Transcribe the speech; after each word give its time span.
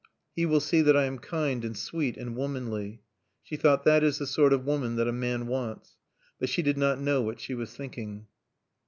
He 0.35 0.47
will 0.47 0.61
see 0.61 0.81
that 0.81 0.97
I 0.97 1.03
am 1.03 1.19
kind 1.19 1.63
and 1.63 1.77
sweet 1.77 2.17
and 2.17 2.35
womanly." 2.35 3.03
She 3.43 3.55
thought, 3.55 3.83
"That 3.83 4.03
is 4.03 4.17
the 4.17 4.25
sort 4.25 4.51
of 4.51 4.65
woman 4.65 4.95
that 4.95 5.07
a 5.07 5.11
man 5.11 5.45
wants." 5.45 5.97
But 6.39 6.49
she 6.49 6.63
did 6.63 6.75
not 6.75 6.99
know 6.99 7.21
what 7.21 7.39
she 7.39 7.53
was 7.53 7.75
thinking. 7.75 8.25